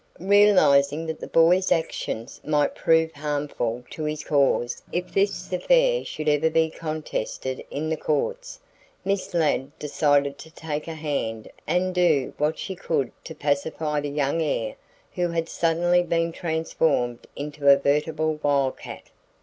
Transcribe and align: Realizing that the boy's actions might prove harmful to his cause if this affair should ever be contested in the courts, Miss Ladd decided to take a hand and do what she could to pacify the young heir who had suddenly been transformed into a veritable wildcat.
Realizing 0.19 1.05
that 1.05 1.19
the 1.19 1.27
boy's 1.27 1.71
actions 1.71 2.41
might 2.43 2.73
prove 2.73 3.11
harmful 3.11 3.83
to 3.91 4.03
his 4.05 4.23
cause 4.23 4.81
if 4.91 5.13
this 5.13 5.53
affair 5.53 6.03
should 6.03 6.27
ever 6.27 6.49
be 6.49 6.71
contested 6.71 7.63
in 7.69 7.87
the 7.87 7.97
courts, 7.97 8.59
Miss 9.05 9.31
Ladd 9.35 9.77
decided 9.77 10.39
to 10.39 10.49
take 10.49 10.87
a 10.87 10.95
hand 10.95 11.51
and 11.67 11.93
do 11.93 12.33
what 12.39 12.57
she 12.57 12.73
could 12.73 13.11
to 13.25 13.35
pacify 13.35 13.99
the 13.99 14.09
young 14.09 14.41
heir 14.41 14.73
who 15.13 15.27
had 15.29 15.47
suddenly 15.47 16.01
been 16.01 16.31
transformed 16.31 17.27
into 17.35 17.67
a 17.69 17.75
veritable 17.75 18.39
wildcat. 18.41 19.03